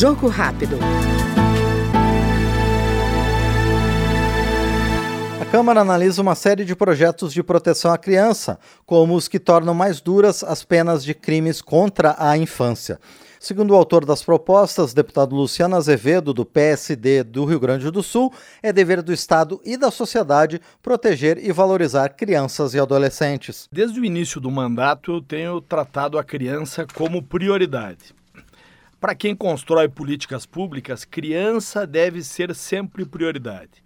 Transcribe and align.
Jogo 0.00 0.28
rápido. 0.28 0.78
A 5.38 5.44
Câmara 5.44 5.82
analisa 5.82 6.22
uma 6.22 6.34
série 6.34 6.64
de 6.64 6.74
projetos 6.74 7.34
de 7.34 7.42
proteção 7.42 7.92
à 7.92 7.98
criança, 7.98 8.58
como 8.86 9.14
os 9.14 9.28
que 9.28 9.38
tornam 9.38 9.74
mais 9.74 10.00
duras 10.00 10.42
as 10.42 10.64
penas 10.64 11.04
de 11.04 11.12
crimes 11.12 11.60
contra 11.60 12.16
a 12.18 12.34
infância. 12.38 12.98
Segundo 13.38 13.72
o 13.72 13.76
autor 13.76 14.06
das 14.06 14.22
propostas, 14.22 14.94
deputado 14.94 15.36
Luciano 15.36 15.76
Azevedo, 15.76 16.32
do 16.32 16.46
PSD 16.46 17.22
do 17.22 17.44
Rio 17.44 17.60
Grande 17.60 17.90
do 17.90 18.02
Sul, 18.02 18.32
é 18.62 18.72
dever 18.72 19.02
do 19.02 19.12
Estado 19.12 19.60
e 19.66 19.76
da 19.76 19.90
sociedade 19.90 20.62
proteger 20.82 21.36
e 21.36 21.52
valorizar 21.52 22.08
crianças 22.08 22.72
e 22.72 22.80
adolescentes. 22.80 23.68
Desde 23.70 24.00
o 24.00 24.04
início 24.06 24.40
do 24.40 24.50
mandato, 24.50 25.12
eu 25.12 25.20
tenho 25.20 25.60
tratado 25.60 26.18
a 26.18 26.24
criança 26.24 26.86
como 26.94 27.22
prioridade. 27.22 28.18
Para 29.00 29.14
quem 29.14 29.34
constrói 29.34 29.88
políticas 29.88 30.44
públicas, 30.44 31.06
criança 31.06 31.86
deve 31.86 32.22
ser 32.22 32.54
sempre 32.54 33.06
prioridade. 33.06 33.82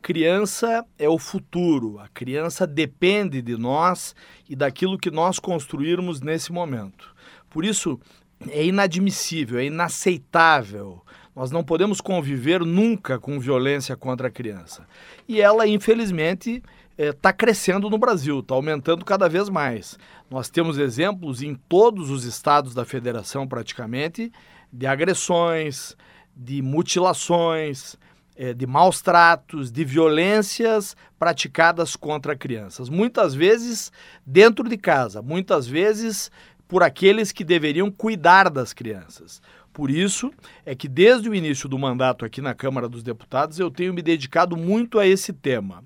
Criança 0.00 0.82
é 0.98 1.06
o 1.06 1.18
futuro, 1.18 1.98
a 1.98 2.08
criança 2.08 2.66
depende 2.66 3.42
de 3.42 3.58
nós 3.58 4.16
e 4.48 4.56
daquilo 4.56 4.98
que 4.98 5.10
nós 5.10 5.38
construirmos 5.38 6.22
nesse 6.22 6.50
momento. 6.50 7.14
Por 7.50 7.62
isso, 7.62 8.00
é 8.48 8.64
inadmissível, 8.64 9.58
é 9.58 9.66
inaceitável. 9.66 11.02
Nós 11.36 11.50
não 11.50 11.62
podemos 11.62 12.00
conviver 12.00 12.60
nunca 12.60 13.18
com 13.18 13.38
violência 13.38 13.96
contra 13.96 14.28
a 14.28 14.30
criança. 14.30 14.86
E 15.28 15.42
ela, 15.42 15.66
infelizmente, 15.66 16.62
está 16.96 17.30
eh, 17.30 17.34
crescendo 17.34 17.90
no 17.90 17.98
Brasil, 17.98 18.40
está 18.40 18.54
aumentando 18.54 19.04
cada 19.04 19.28
vez 19.28 19.48
mais. 19.48 19.98
Nós 20.30 20.48
temos 20.48 20.78
exemplos 20.78 21.42
em 21.42 21.54
todos 21.54 22.10
os 22.10 22.24
estados 22.24 22.72
da 22.74 22.84
federação, 22.84 23.46
praticamente, 23.46 24.32
de 24.74 24.88
agressões, 24.88 25.96
de 26.34 26.60
mutilações, 26.60 27.96
eh, 28.36 28.52
de 28.52 28.66
maus 28.66 29.00
tratos, 29.00 29.70
de 29.70 29.84
violências 29.84 30.96
praticadas 31.16 31.94
contra 31.94 32.34
crianças. 32.34 32.88
Muitas 32.88 33.34
vezes 33.34 33.92
dentro 34.26 34.68
de 34.68 34.76
casa, 34.76 35.22
muitas 35.22 35.68
vezes 35.68 36.28
por 36.66 36.82
aqueles 36.82 37.30
que 37.30 37.44
deveriam 37.44 37.88
cuidar 37.88 38.50
das 38.50 38.72
crianças. 38.72 39.40
Por 39.72 39.90
isso 39.90 40.32
é 40.66 40.74
que 40.74 40.88
desde 40.88 41.28
o 41.28 41.34
início 41.34 41.68
do 41.68 41.78
mandato 41.78 42.24
aqui 42.24 42.40
na 42.40 42.54
Câmara 42.54 42.88
dos 42.88 43.04
Deputados 43.04 43.60
eu 43.60 43.70
tenho 43.70 43.94
me 43.94 44.02
dedicado 44.02 44.56
muito 44.56 44.98
a 44.98 45.06
esse 45.06 45.32
tema. 45.32 45.84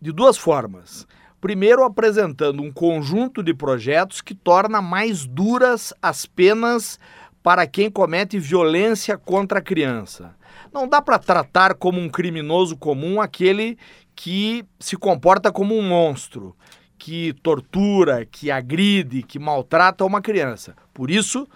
De 0.00 0.10
duas 0.10 0.36
formas. 0.36 1.06
Primeiro, 1.40 1.84
apresentando 1.84 2.62
um 2.62 2.72
conjunto 2.72 3.42
de 3.42 3.54
projetos 3.54 4.20
que 4.20 4.34
torna 4.34 4.82
mais 4.82 5.24
duras 5.26 5.94
as 6.02 6.26
penas 6.26 6.98
para 7.46 7.64
quem 7.64 7.88
comete 7.88 8.40
violência 8.40 9.16
contra 9.16 9.60
a 9.60 9.62
criança. 9.62 10.34
Não 10.74 10.88
dá 10.88 11.00
para 11.00 11.16
tratar 11.16 11.74
como 11.74 12.00
um 12.00 12.08
criminoso 12.08 12.76
comum 12.76 13.20
aquele 13.20 13.78
que 14.16 14.64
se 14.80 14.96
comporta 14.96 15.52
como 15.52 15.78
um 15.78 15.88
monstro, 15.88 16.56
que 16.98 17.34
tortura, 17.44 18.26
que 18.26 18.50
agride, 18.50 19.22
que 19.22 19.38
maltrata 19.38 20.04
uma 20.04 20.20
criança. 20.20 20.74
Por 20.92 21.08
isso, 21.08 21.46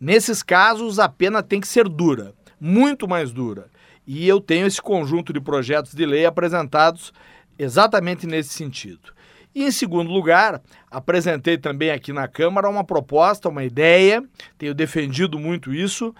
nesses 0.00 0.44
casos, 0.44 1.00
a 1.00 1.08
pena 1.08 1.42
tem 1.42 1.60
que 1.60 1.66
ser 1.66 1.88
dura, 1.88 2.32
muito 2.60 3.08
mais 3.08 3.32
dura. 3.32 3.68
E 4.06 4.28
eu 4.28 4.40
tenho 4.40 4.68
esse 4.68 4.80
conjunto 4.80 5.32
de 5.32 5.40
projetos 5.40 5.92
de 5.92 6.06
lei 6.06 6.24
apresentados 6.24 7.12
exatamente 7.58 8.28
nesse 8.28 8.50
sentido. 8.50 9.12
E, 9.54 9.64
em 9.64 9.70
segundo 9.70 10.10
lugar, 10.10 10.62
apresentei 10.90 11.58
também 11.58 11.90
aqui 11.90 12.12
na 12.12 12.26
Câmara 12.26 12.68
uma 12.68 12.84
proposta, 12.84 13.48
uma 13.48 13.64
ideia, 13.64 14.24
tenho 14.56 14.74
defendido 14.74 15.38
muito 15.38 15.74
isso, 15.74 16.14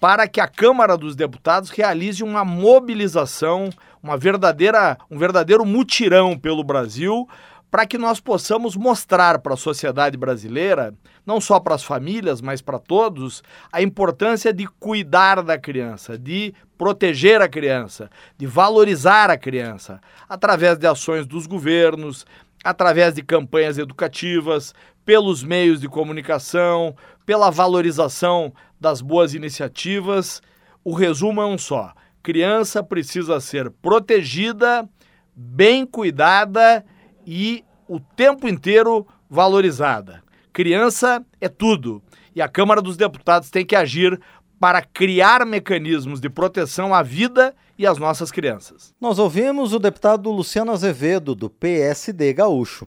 para 0.00 0.28
que 0.28 0.40
a 0.40 0.46
Câmara 0.46 0.96
dos 0.96 1.16
Deputados 1.16 1.70
realize 1.70 2.22
uma 2.22 2.44
mobilização, 2.44 3.70
uma 4.02 4.16
verdadeira, 4.16 4.96
um 5.10 5.18
verdadeiro 5.18 5.64
mutirão 5.64 6.38
pelo 6.38 6.62
Brasil 6.62 7.26
para 7.70 7.86
que 7.86 7.98
nós 7.98 8.20
possamos 8.20 8.76
mostrar 8.76 9.40
para 9.40 9.54
a 9.54 9.56
sociedade 9.56 10.16
brasileira, 10.16 10.94
não 11.26 11.40
só 11.40 11.58
para 11.58 11.74
as 11.74 11.82
famílias, 11.82 12.40
mas 12.40 12.62
para 12.62 12.78
todos, 12.78 13.42
a 13.72 13.82
importância 13.82 14.52
de 14.52 14.66
cuidar 14.66 15.42
da 15.42 15.58
criança, 15.58 16.16
de 16.16 16.54
proteger 16.78 17.42
a 17.42 17.48
criança, 17.48 18.08
de 18.38 18.46
valorizar 18.46 19.30
a 19.30 19.36
criança, 19.36 20.00
através 20.28 20.78
de 20.78 20.86
ações 20.86 21.26
dos 21.26 21.46
governos, 21.46 22.24
através 22.66 23.14
de 23.14 23.22
campanhas 23.22 23.78
educativas, 23.78 24.74
pelos 25.04 25.44
meios 25.44 25.80
de 25.80 25.88
comunicação, 25.88 26.96
pela 27.24 27.48
valorização 27.48 28.52
das 28.80 29.00
boas 29.00 29.34
iniciativas. 29.34 30.42
O 30.82 30.92
resumo 30.92 31.40
é 31.40 31.46
um 31.46 31.56
só: 31.56 31.94
criança 32.24 32.82
precisa 32.82 33.38
ser 33.38 33.70
protegida, 33.70 34.88
bem 35.32 35.86
cuidada 35.86 36.84
e 37.24 37.64
o 37.86 38.00
tempo 38.00 38.48
inteiro 38.48 39.06
valorizada. 39.30 40.24
Criança 40.52 41.24
é 41.40 41.48
tudo 41.48 42.02
e 42.34 42.42
a 42.42 42.48
Câmara 42.48 42.82
dos 42.82 42.96
Deputados 42.96 43.48
tem 43.48 43.64
que 43.64 43.76
agir 43.76 44.20
para 44.58 44.82
criar 44.82 45.44
mecanismos 45.44 46.20
de 46.20 46.28
proteção 46.28 46.94
à 46.94 47.02
vida 47.02 47.54
e 47.78 47.86
às 47.86 47.98
nossas 47.98 48.30
crianças. 48.30 48.94
Nós 49.00 49.18
ouvimos 49.18 49.72
o 49.72 49.78
deputado 49.78 50.30
Luciano 50.30 50.72
Azevedo, 50.72 51.34
do 51.34 51.50
PSD 51.50 52.32
Gaúcho. 52.32 52.86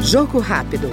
Jogo 0.00 0.38
rápido. 0.38 0.88